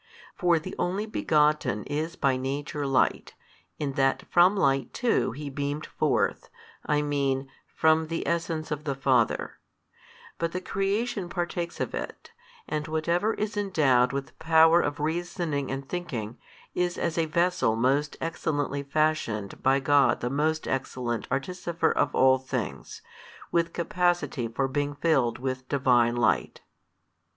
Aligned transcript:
For 0.33 0.57
the 0.57 0.73
Only 0.79 1.05
Begotten 1.05 1.83
is 1.83 2.15
by 2.15 2.35
Nature 2.35 2.87
Light, 2.87 3.35
in 3.77 3.91
that 3.93 4.23
from 4.31 4.55
Light 4.55 4.91
too 4.95 5.31
He 5.33 5.47
beamed 5.47 5.85
forth, 5.85 6.49
I 6.83 7.03
mean, 7.03 7.51
from 7.75 8.07
the 8.07 8.27
Essence 8.27 8.71
of 8.71 8.85
the 8.85 8.95
Father: 8.95 9.59
but 10.39 10.53
the 10.53 10.59
creation 10.59 11.29
partakes 11.29 11.79
of 11.79 11.93
it, 11.93 12.31
and 12.67 12.87
whatever 12.87 13.35
is 13.35 13.55
endowed 13.55 14.11
with 14.11 14.39
power 14.39 14.81
of 14.81 14.99
reasoning 14.99 15.69
and 15.69 15.87
thinking, 15.87 16.39
is 16.73 16.97
as 16.97 17.15
a 17.19 17.27
vessel 17.27 17.75
most 17.75 18.17
excellently 18.19 18.81
fashioned 18.81 19.61
by 19.61 19.79
God 19.79 20.19
the 20.21 20.31
Most 20.31 20.67
Excellent 20.67 21.27
Artificer 21.29 21.91
of 21.91 22.15
all 22.15 22.39
things, 22.39 23.03
with 23.51 23.71
capacity 23.71 24.47
for 24.47 24.67
being 24.67 24.95
filled 24.95 25.37
with 25.37 25.69
Divine 25.69 26.15
Light. 26.15 26.61